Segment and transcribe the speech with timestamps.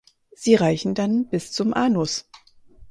[0.33, 2.25] Sie reichen dann bis zum Anus.